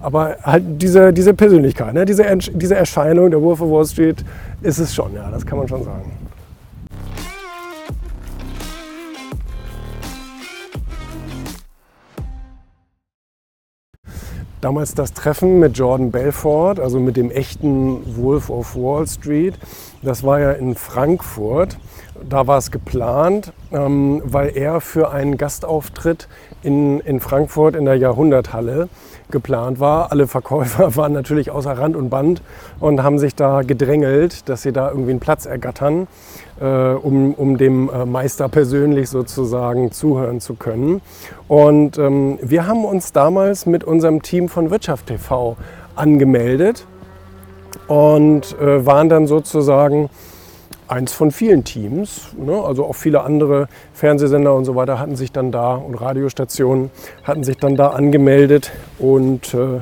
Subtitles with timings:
[0.00, 2.04] Aber halt diese, diese Persönlichkeit, ne?
[2.04, 4.24] diese, diese Erscheinung der Wolf of Wall Street
[4.62, 6.12] ist es schon, ja, das kann man schon sagen.
[14.60, 19.54] Damals das Treffen mit Jordan Belfort, also mit dem echten Wolf of Wall Street,
[20.02, 21.76] das war ja in Frankfurt.
[22.26, 26.28] Da war es geplant, ähm, weil er für einen Gastauftritt
[26.62, 28.88] in, in Frankfurt in der Jahrhunderthalle
[29.30, 30.10] geplant war.
[30.10, 32.42] Alle Verkäufer waren natürlich außer Rand und Band
[32.80, 36.06] und haben sich da gedrängelt, dass sie da irgendwie einen Platz ergattern,
[36.60, 41.00] äh, um, um dem äh, Meister persönlich sozusagen zuhören zu können.
[41.46, 45.56] Und ähm, wir haben uns damals mit unserem Team von Wirtschaft TV
[45.94, 46.86] angemeldet
[47.86, 50.10] und äh, waren dann sozusagen
[50.88, 52.28] eins von vielen Teams.
[52.36, 52.52] Ne?
[52.52, 56.90] Also auch viele andere Fernsehsender und so weiter hatten sich dann da und Radiostationen
[57.24, 59.80] hatten sich dann da angemeldet und äh,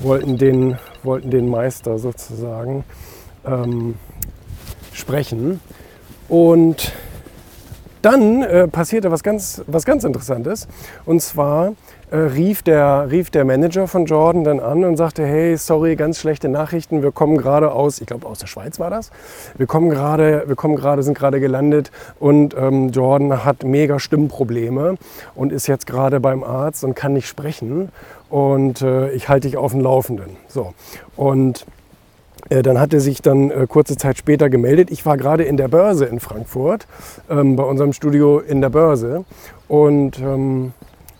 [0.00, 2.84] wollten, den, wollten den Meister sozusagen
[3.46, 3.94] ähm,
[4.92, 5.60] sprechen.
[6.28, 6.92] Und
[8.02, 10.68] dann äh, passierte was ganz, was ganz Interessantes.
[11.04, 11.72] Und zwar
[12.10, 16.18] äh, rief, der, rief der Manager von Jordan dann an und sagte, hey, sorry, ganz
[16.18, 19.10] schlechte Nachrichten, wir kommen gerade aus, ich glaube aus der Schweiz war das,
[19.58, 24.96] wir kommen gerade, wir kommen gerade, sind gerade gelandet und ähm, Jordan hat mega Stimmprobleme
[25.34, 27.90] und ist jetzt gerade beim Arzt und kann nicht sprechen
[28.30, 30.36] und äh, ich halte dich auf dem Laufenden.
[30.48, 30.72] So.
[31.14, 31.66] Und
[32.48, 34.90] dann hat er sich dann äh, kurze Zeit später gemeldet.
[34.90, 36.86] Ich war gerade in der Börse in Frankfurt,
[37.28, 39.24] ähm, bei unserem Studio in der Börse.
[39.68, 40.72] Und ähm,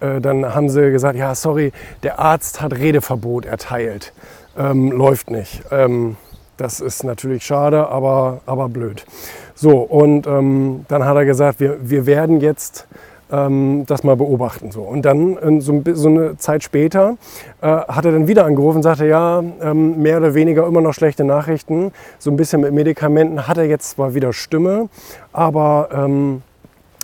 [0.00, 4.12] äh, dann haben sie gesagt, ja, sorry, der Arzt hat Redeverbot erteilt.
[4.58, 5.62] Ähm, läuft nicht.
[5.70, 6.16] Ähm,
[6.56, 9.06] das ist natürlich schade, aber, aber blöd.
[9.54, 12.86] So, und ähm, dann hat er gesagt, wir, wir werden jetzt
[13.30, 14.70] ähm, das mal beobachten.
[14.70, 14.82] So.
[14.82, 17.16] Und dann äh, so, so, eine Zeit später
[17.60, 20.94] äh, hat er dann wieder angerufen und sagte, ja, ähm, mehr oder weniger immer noch
[20.94, 21.92] schlechte Nachrichten.
[22.18, 24.88] So ein bisschen mit Medikamenten hat er jetzt zwar wieder Stimme,
[25.32, 26.42] aber ähm,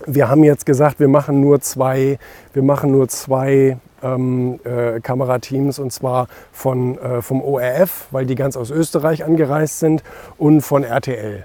[0.06, 2.19] wir haben jetzt gesagt, wir machen nur zwei,
[2.53, 8.34] wir machen nur zwei ähm, äh, Kamerateams und zwar von, äh, vom ORF, weil die
[8.34, 10.03] ganz aus Österreich angereist sind
[10.38, 11.44] und von RTL.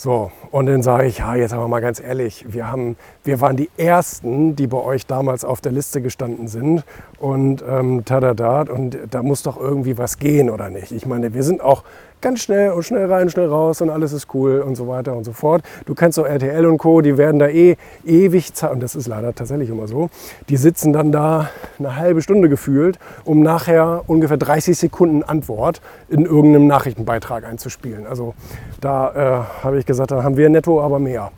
[0.00, 3.56] So, und dann sage ich, ja, jetzt aber mal ganz ehrlich, wir, haben, wir waren
[3.56, 6.84] die Ersten, die bei euch damals auf der Liste gestanden sind
[7.18, 10.92] und ähm, tadadat, und da muss doch irgendwie was gehen, oder nicht?
[10.92, 11.82] Ich meine, wir sind auch
[12.20, 15.24] ganz schnell und schnell rein, schnell raus und alles ist cool und so weiter und
[15.24, 15.62] so fort.
[15.86, 19.34] Du kennst doch RTL und Co., die werden da eh ewig, und das ist leider
[19.34, 20.10] tatsächlich immer so,
[20.48, 26.24] die sitzen dann da eine halbe Stunde gefühlt, um nachher ungefähr 30 Sekunden Antwort in
[26.24, 28.06] irgendeinem Nachrichtenbeitrag einzuspielen.
[28.06, 28.34] Also
[28.80, 31.30] da äh, habe ich gesagt, dann haben wir netto aber mehr.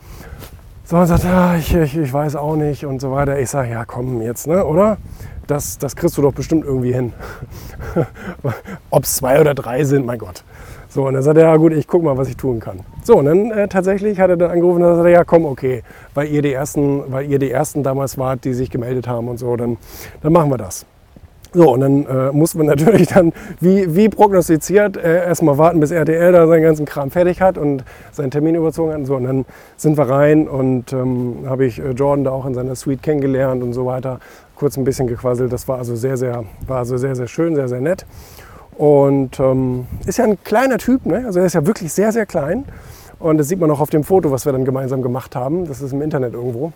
[0.90, 3.38] So, und sagt, ja, ich, ich, ich weiß auch nicht und so weiter.
[3.38, 4.98] Ich sage, ja komm jetzt, ne, oder?
[5.46, 7.12] Das, das kriegst du doch bestimmt irgendwie hin.
[8.90, 10.42] Ob es zwei oder drei sind, mein Gott.
[10.88, 12.80] So, und dann sagt er, ja gut, ich gucke mal, was ich tun kann.
[13.04, 15.44] So, und dann äh, tatsächlich hat er dann angerufen und dann sagt er, ja komm,
[15.44, 15.84] okay,
[16.14, 19.38] weil ihr die ersten, weil ihr die ersten damals wart, die sich gemeldet haben und
[19.38, 19.76] so, dann,
[20.22, 20.86] dann machen wir das.
[21.52, 25.90] So, und dann äh, muss man natürlich dann, wie, wie prognostiziert, äh, erstmal warten, bis
[25.90, 28.98] RTL da seinen ganzen Kram fertig hat und seinen Termin überzogen hat.
[28.98, 29.44] Und, so, und dann
[29.76, 33.62] sind wir rein und ähm, habe ich äh, Jordan da auch in seiner Suite kennengelernt
[33.62, 34.20] und so weiter.
[34.54, 35.52] Kurz ein bisschen gequasselt.
[35.52, 38.06] Das war also sehr, sehr, war also sehr, sehr schön, sehr, sehr nett.
[38.76, 41.24] Und ähm, ist ja ein kleiner Typ, ne?
[41.26, 42.64] also er ist ja wirklich sehr, sehr klein.
[43.18, 45.66] Und das sieht man auch auf dem Foto, was wir dann gemeinsam gemacht haben.
[45.66, 46.72] Das ist im Internet irgendwo,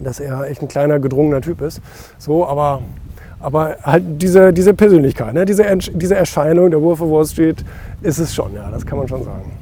[0.00, 1.82] dass er echt ein kleiner, gedrungener Typ ist.
[2.16, 2.80] So, aber,
[3.40, 5.44] aber halt diese, diese Persönlichkeit, ne?
[5.44, 7.64] diese, diese Erscheinung der Wolf of Wall Street
[8.02, 9.58] ist es schon, ja, das kann man schon sagen.